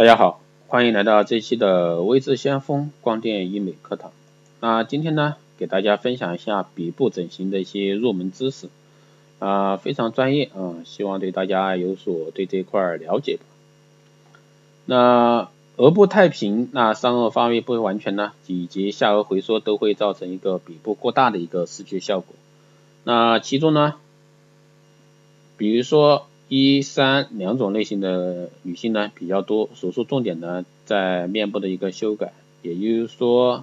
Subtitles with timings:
[0.00, 4.12] 大家好，欢迎来到这期的微智先锋光电医美课堂。
[4.58, 8.70] 那今天呢，给大家分享一下鼻部整形的一些入门知识，
[9.40, 13.42] 啊，非常专业啊，希望对大家有所对这块了解吧。
[14.86, 22.34] 那额部太平，那上颚发育不完全呢，以及下颚回缩都会造成一个鼻部过大的一个视觉效果。
[23.04, 23.96] 那其中呢，
[25.58, 26.26] 比如说。
[26.52, 33.62] 一三两种类型的女性呢比较多，手术重点呢在面部的一个修改，也就是说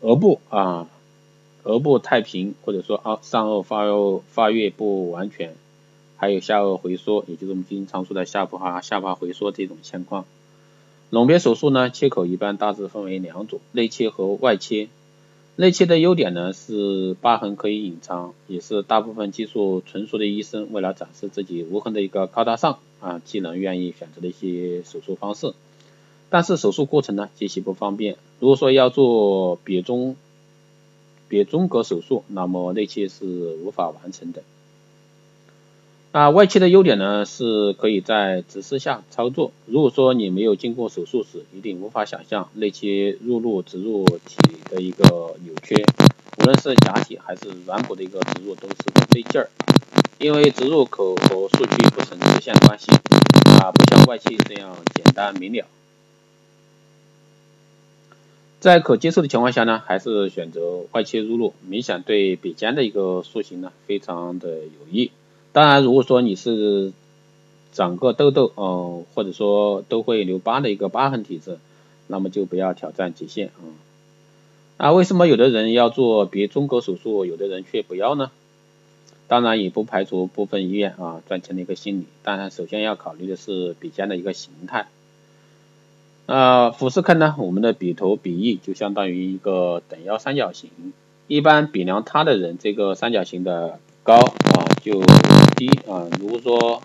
[0.00, 0.88] 额部啊，
[1.64, 5.54] 额部太平或者说啊上颚发育发育不完全，
[6.16, 10.24] 还有下颚回缩，也就是我们经常说的下巴哈下巴回缩这种情况。
[11.10, 14.88] 隆鼻手术呢切口一般大致分为两种，内切和外切。
[15.54, 25.52] 内切的优点呢是疤痕可以隐藏，也是大部分技术纯熟的医生为了展示自己无痕的一个高大上啊技能愿意选择的一些手术方式。
[26.30, 30.16] 但是手术过程呢极其不方便，如果说要做鼻中
[31.28, 33.26] 鼻中隔手术，那么内切是
[33.62, 34.42] 无法完成的。
[36.14, 39.50] 那外切的优点呢，是可以在直视下操作。
[39.64, 44.36] 如果说你没有经过手术时，一定无法想象内切入入植入体
[44.68, 45.04] 的一个
[45.42, 45.82] 扭曲，
[46.38, 48.74] 无论是假体还是软骨的一个植入都是
[49.08, 49.48] 费劲儿，
[50.18, 52.92] 因为植入口和数据不成直线关系，
[53.62, 55.64] 啊，不像外切这样简单明了。
[58.60, 65.10] 在可接受的情况下呢，还是选择外切入入，明显对鼻尖的一个塑形呢，非常的有益。
[65.52, 66.92] 当然，如果说你是
[67.72, 71.58] 长个痘痘，嗯，或者说都会留疤的一个疤痕体质，
[72.06, 73.62] 那么就不要挑战极限啊。
[74.78, 78.30] 啊为什么有的人要做鼻中隔手术，有的人却不要呢？
[79.28, 84.88] 当然也不排除部分医院啊赚钱的一个心理，当然首先要考虑的是鼻尖的一个形态。
[86.26, 90.70] 那俯视看呢，我们的鼻头鼻翼就相当于一个等腰三角形，
[91.28, 95.00] 一般鼻梁塌的人，这个三角形的高啊就
[95.56, 96.82] 低啊，如果说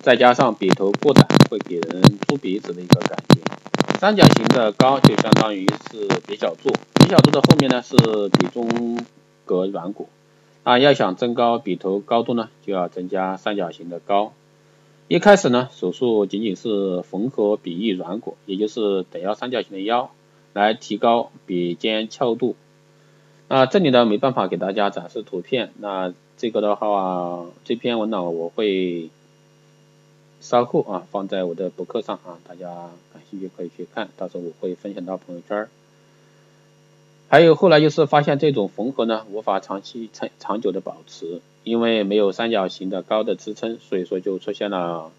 [0.00, 3.40] 再加上鼻头过窄，会给人猪鼻子的一个感觉。
[4.00, 7.96] 三角形的高就相当于是鼻小柱，鼻小柱的后面呢是
[8.28, 8.98] 鼻中
[9.44, 10.08] 隔软骨。
[10.64, 14.32] 啊，要想增高鼻头高度呢，就要增加三角形的高。
[15.06, 20.10] 一开始呢，手术仅仅是缝合鼻翼软骨，也就是等腰三角形的腰，
[20.52, 22.56] 来提高鼻尖翘度。
[23.46, 29.08] 那这里呢没办法给大家展示图片，那这个的话，这篇文档我会
[30.40, 32.66] 稍后啊放在我的博客上啊，大家
[33.12, 35.66] 感兴趣可以去看，到时候我会分享到朋友圈。
[37.28, 45.10] 还有后来就是发现这种缝合呢无法长期长长久的保持，因为没有三角形的高的支撑，所以说就出现了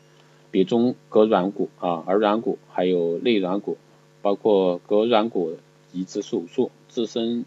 [0.51, 3.77] 鼻中隔软骨啊、耳软骨还有内软骨，
[4.21, 5.57] 包括隔软骨
[5.91, 7.43] 移植手术自身。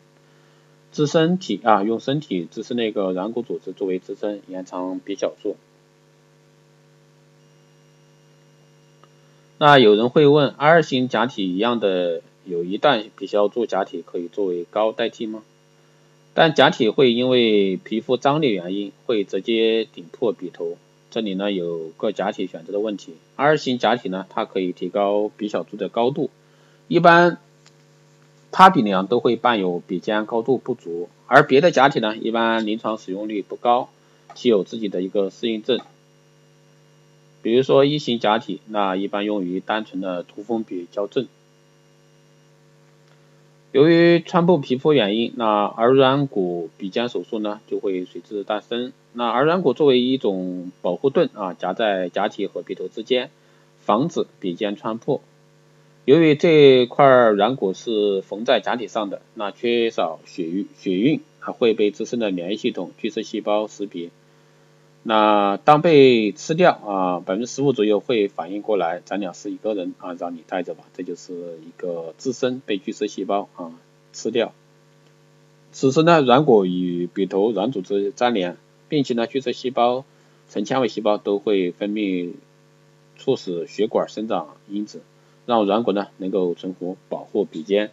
[0.92, 5.56] 支撑体啊，用身体支撑那个软骨组织作为支撑，延长鼻小柱。
[9.58, 15.42] 那有人会问，R 型假体一样的有一段鼻小柱假体可以作为高代替吗？
[16.34, 20.76] 但假体会因为皮肤张力原因会直接顶破鼻头，
[21.10, 23.14] 这里呢有个假体选择的问题。
[23.36, 26.30] R 型假体呢，它可以提高鼻小柱的高度，
[26.88, 27.38] 一般。
[28.52, 33.88] 塌鼻梁都会伴有鼻尖高度不足，而别的假体呢，一般临床使用率不高，
[34.34, 35.80] 其有自己的一个适应症。
[37.42, 41.26] 比如说一型假体，那一般用于单纯的凸峰鼻矫正。
[43.72, 48.92] 由于穿破皮肤原因，那耳软骨鼻尖手术呢就会随之诞生。
[49.12, 53.30] 那耳软骨作为一种保护盾啊，夹在假体和鼻头之间，
[53.78, 55.20] 防止鼻尖穿破。
[56.10, 64.10] 由于这块软骨是缝在假体上的，那缺少血运，血运还会被自身的免疫系统巨噬细胞识别。
[65.04, 73.70] 那当被吃掉啊，百分之十五左右会反应过来，咱俩是一个人啊，让你带着吧，这就是一个自身被巨噬细胞啊
[74.12, 74.52] 吃掉。
[75.70, 78.56] 此时呢，软骨与鼻头软组织粘连，
[78.88, 80.04] 并且呢，巨噬细胞、
[80.48, 82.32] 成纤维细胞都会分泌
[83.16, 85.02] 促使血管生长因子。
[85.50, 87.90] 让软骨呢能够存活，保护鼻尖。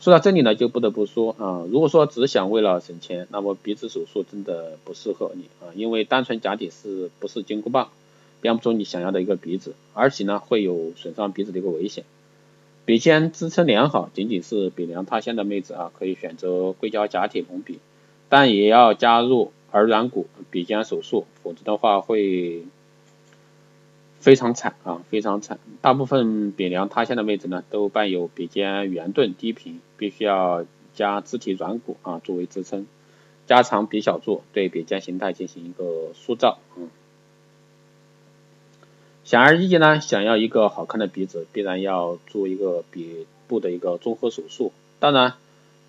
[0.00, 7.90] 说到这里呢，就不得不说啊，如果说只想为了省钱，那么鼻子手术真的不适合你啊，因为单纯假体是不是金箍棒，
[8.40, 12.04] 编不出你想要的一个鼻子，而且呢会有损伤鼻子的一个危险。
[12.86, 17.78] 鼻尖支撑良好，仅仅是鼻梁塌陷的妹子啊，可以选择硅胶假体隆鼻，
[18.30, 22.62] 但也要加入耳软骨鼻尖手术，否则的话会。
[24.20, 25.58] 非常惨啊，非常惨。
[25.82, 30.64] 大部分鼻梁塌陷的位置呢，都伴有鼻尖圆钝低平，必须要
[30.94, 32.86] 加肢体软骨啊作为支撑，
[33.46, 36.58] 加长鼻小柱，对鼻尖形态进行一个塑造。
[36.78, 36.88] 嗯，
[39.24, 44.72] 显而易见呢，想要一个好看的鼻子，必然要做一个鼻部的一个综合手术。
[45.00, 45.34] 当然，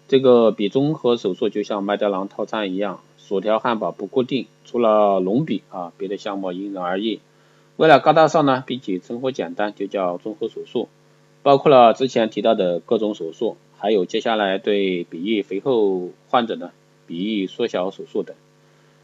[0.10, 7.22] 这个鼻综合手术就像麦当劳套餐一样，薯条汉堡不固定，除了隆鼻啊，别的项目因人而异。
[7.78, 10.88] 为了高大上呢，并且生活简单，就叫综合手术，
[11.44, 16.72] 包括了之前提到的各种手术，还有接下来对鼻翼肥厚患者呢，
[17.06, 18.36] 鼻翼缩小手术等。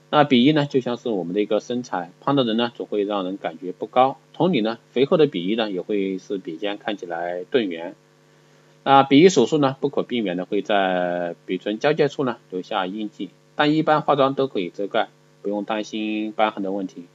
[0.10, 7.96] 那鼻翼呢，就像是我们的一个身材，胖的人呢，总会让人感觉不高，同理呢，肥厚的鼻翼呢，也会使鼻尖看起来钝圆。
[8.84, 15.10] 那鼻翼手术呢，不可避免的会在鼻唇交界处呢留下印记，但一般化妆都可以遮盖，
[15.42, 17.06] 不用担心瘢痕的问题。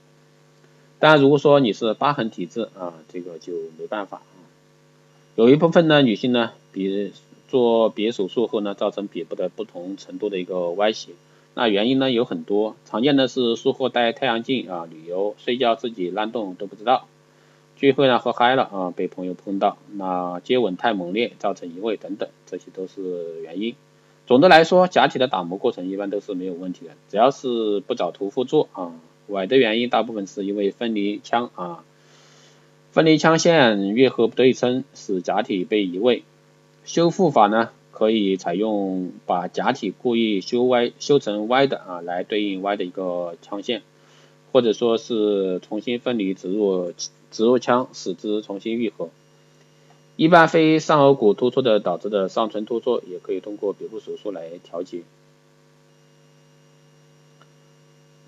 [0.99, 4.41] 当然，如果说你是疤痕体质啊，这个就没办法啊。
[5.35, 7.13] 有一部分呢女性呢，鼻
[7.49, 11.13] 做鼻手术后呢，造成鼻部的不同程度的一个歪斜，
[11.55, 17.07] 那原因呢有很多，常见的是术后戴太阳镜啊、旅游、睡觉自己乱动都不知道，
[17.77, 23.75] 聚会呢喝嗨了啊，被朋友碰到，那接吻太猛烈造成移位等等，这些都是原因。
[24.27, 28.95] 总的来说，假体的打磨过程一般都是没有问题的，只要是不找屠夫做啊。
[29.29, 31.85] 崴的原因大部分是因为分离腔啊，
[32.93, 36.23] 分离腔线愈合不对称，使假体被移位。
[36.85, 43.83] 修复法呢，可以采用把假体故意修歪、修成歪的啊，来对应歪的一个腔线，
[44.53, 46.93] 或者说是重新分离植入
[47.31, 49.11] 植入腔，使之重新愈合。
[50.15, 55.01] 一般非上颌骨突出的导致的上唇突出，也可以通过鼻部手术来调节。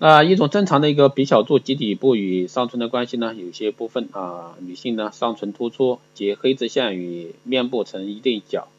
[0.01, 8.69] 那一种正常的一个鼻小柱及底部与上唇的关系呢，有些部分啊，女性呢上唇突出及黑直线与面部成一对角，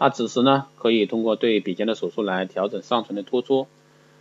[0.00, 3.68] 那此时呢可以通过对鼻尖的手术来调整上唇的突出。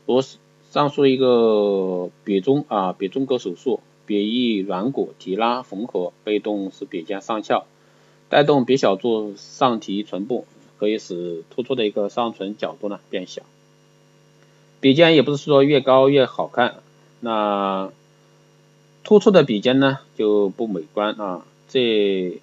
[0.06, 0.22] 如
[0.70, 7.66] 上述一个鼻中啊鼻中隔手术，鼻翼软骨提拉缝合，被动使鼻尖上翘，
[8.30, 10.46] 带动鼻小柱上提唇部，
[10.78, 13.42] 可以使突出的一个上唇角度呢变小。
[14.84, 16.76] 鼻尖也不是说越高越好看，
[17.22, 17.90] 那
[19.06, 21.46] 突出的鼻尖呢就不美观啊。
[21.70, 22.42] 这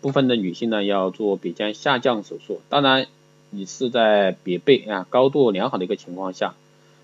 [0.00, 3.08] 部分的女性呢要做鼻尖下降手术，当然
[3.50, 6.54] 你是在鼻背啊高度良好的一个情况下，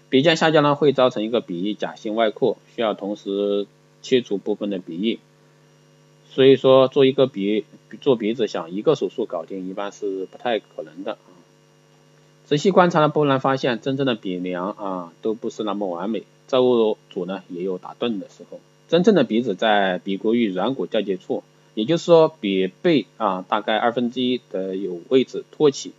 [0.08, 3.66] 鼻尖下降呢会造成一个鼻翼假性外扩，需要同时
[4.00, 5.18] 切除部分的鼻翼，
[6.30, 7.66] 所以说做一个鼻
[8.00, 11.18] 做鼻子想一个手术搞定，一般是不太可能的。
[12.44, 18.60] 仔细观察呢，不难发现，真正的鼻梁啊，都不是那么完美，造物主呢也有打钝的时候。
[18.88, 21.42] 真正的鼻子在鼻骨与软骨交界处，
[21.74, 25.92] 也就是说鼻背啊大概二分之一的有位置托起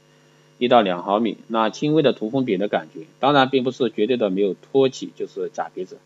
[0.59, 5.97] 一到两毫米，那轻微的涂封鼻的感觉，当然并不是绝对的没有托起就是假鼻子，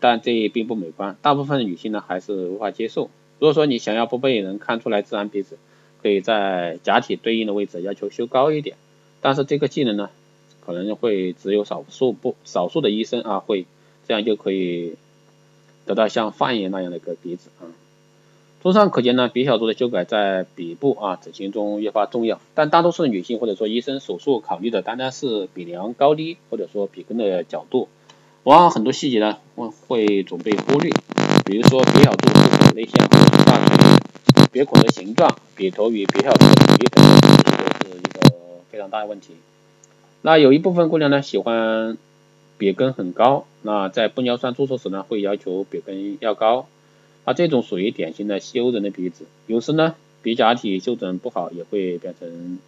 [0.00, 3.08] 但这并不美观，大部分女性呢还是无法接受。
[3.38, 5.58] 如果说你想要不被人看出来自然鼻子，
[6.02, 8.76] 可以在假体对应的位置要求修高一点。
[9.20, 10.10] 但是这个技能呢，
[10.64, 13.66] 可能会只有少数不少数的医生啊会，
[14.06, 14.94] 这样就可以
[15.84, 17.66] 得到像范爷那样的一个鼻子啊。
[18.62, 22.40] 综上可见呢，鼻小柱的修改在鼻部啊整形中越发重要。
[22.54, 27.88] 但大多数女性或者说医生手术考虑的单单是鼻梁高低或者说鼻根的角度，
[28.42, 30.90] 往往很多细节呢会会总被忽略。
[31.44, 37.04] 比如说鼻小柱是否内陷或者大鼻鼻孔的形状、鼻头与鼻小柱的比例等，
[37.84, 38.35] 都是一个。
[38.76, 39.34] 非常大的问题。
[40.20, 41.96] 那有一部分姑娘呢喜欢
[42.58, 46.66] 鼻根很高，那在玻尿酸注射时呢会要求鼻根要高，
[47.24, 49.24] 那这种属于典型的西欧人的鼻子。
[49.46, 52.58] 有时呢鼻假体修整不好也会变成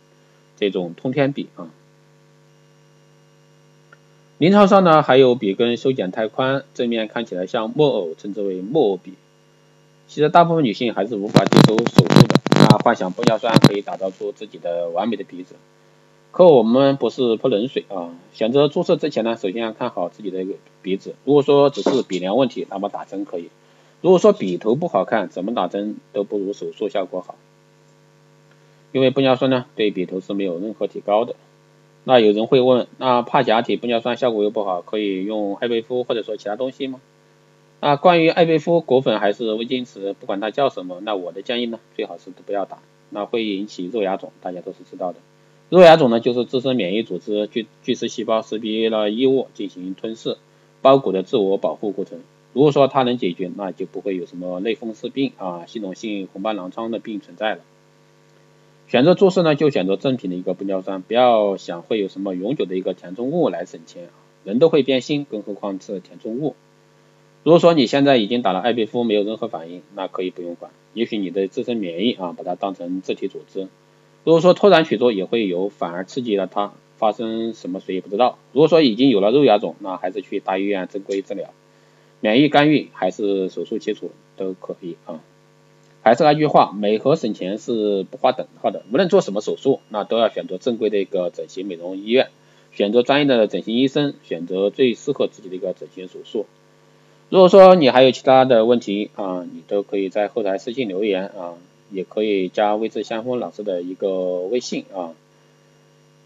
[0.57, 1.69] 这种通天鼻啊。
[4.39, 9.13] 临床上呢还有鼻根修剪太宽，正面看起来像木偶，称之为木偶鼻。
[10.07, 15.55] 其实大部分女性还是无法接受手术的，那幻想玻尿酸可以打造出自己的完美的鼻子。
[16.39, 18.15] 可我们不是泼冷水啊！
[18.33, 21.17] 选择注射之前呢，首先要看好自己的一个鼻子。
[21.25, 23.49] 如果说只是鼻梁问题，那么打针可以；
[24.03, 27.35] 如果说鼻头不好看，怎么打针都不如手术效果好。
[28.93, 31.35] 因为玻尿酸呢，对鼻头是没有任何提高的。
[32.05, 37.01] 那有人会问，那怕假体玻尿酸效果又不好，可以用艾贝夫或者说其他东西吗？
[37.81, 42.79] 那关于艾贝夫果粉还是微晶瓷，不管它叫什么，那我的建议呢，最好是不要打，
[43.11, 45.19] 那会引起肉芽肿，大家都是知道的。
[45.71, 50.39] 肉芽肿呢，就是自身免疫组织巨巨噬细胞识别了异物进行吞噬
[50.81, 52.21] 包裹的自我保护过程。
[52.55, 57.61] 如果说它能解决，那就不会有什么类风湿病啊、系统性红斑狼疮的病存在了。
[58.87, 64.09] 选择注射呢，就选择正品的一个玻尿酸，不要想会有什么永久的一个填充物来省钱，
[64.45, 66.57] 人都会变心，更何况是填充物。
[67.45, 73.69] 如果说你现在已经打了艾贝夫，没有任何反应，那可以不用管，也许你的自身免疫啊，把它当成自体组织。
[74.25, 78.39] 如果说突然取出也会有，反而刺激了它，发生什么谁也不知道。
[78.53, 81.51] 如果说已经有了肉芽肿，那还是去大医院正规治疗。
[82.21, 85.21] 免疫干预还是手术切除都可以啊。
[86.03, 88.83] 还是那句话，美和省钱是不划等号的。
[88.93, 92.29] 无论做什么手术，那都要选择正规的一个整形美容医院，
[92.73, 96.47] 选择专业的整形医生，选择最适合自己的一个整形手术。
[97.31, 101.55] 如果说你还有其他的问题啊，你都可以在后台私信留言啊，
[101.91, 105.15] 也可以加微智先锋老师的一个微信啊，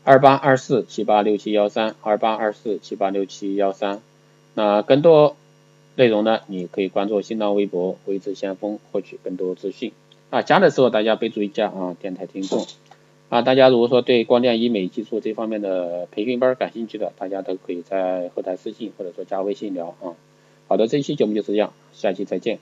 [0.04, 4.00] 二八二四七八六七幺三，二八二四七八六七幺三。
[4.54, 5.36] 那更多。
[5.94, 9.92] 内容呢，你可以关注新浪微博“微智先锋”获取更多资讯。
[10.30, 12.66] 啊，加的时候大家备注一下啊，电台听众。
[13.28, 20.16] 啊，大家如果说对光电医美技术这方面的培训班感兴趣的，大家都可以在后台私信或者说加微信聊啊。
[20.66, 22.58] 好的，这期节目就是这样，下期再见。